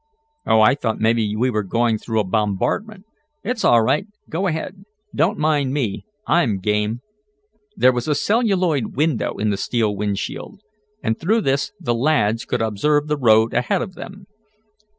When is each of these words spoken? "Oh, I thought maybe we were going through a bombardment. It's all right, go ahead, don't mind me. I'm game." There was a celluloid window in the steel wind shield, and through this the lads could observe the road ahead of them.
"Oh, 0.47 0.61
I 0.61 0.73
thought 0.73 0.97
maybe 0.99 1.35
we 1.35 1.51
were 1.51 1.61
going 1.61 1.99
through 1.99 2.19
a 2.19 2.23
bombardment. 2.23 3.05
It's 3.43 3.63
all 3.63 3.83
right, 3.83 4.07
go 4.31 4.47
ahead, 4.47 4.83
don't 5.13 5.37
mind 5.37 5.73
me. 5.73 6.05
I'm 6.25 6.57
game." 6.57 7.01
There 7.75 7.91
was 7.93 8.07
a 8.07 8.15
celluloid 8.15 8.95
window 8.95 9.35
in 9.37 9.51
the 9.51 9.57
steel 9.57 9.95
wind 9.95 10.17
shield, 10.17 10.59
and 11.03 11.19
through 11.19 11.41
this 11.41 11.71
the 11.79 11.93
lads 11.93 12.45
could 12.45 12.63
observe 12.63 13.07
the 13.09 13.15
road 13.15 13.53
ahead 13.53 13.83
of 13.83 13.93
them. 13.93 14.25